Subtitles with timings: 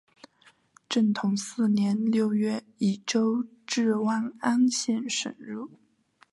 [0.89, 5.69] 正统四年六月以州治万安县省入。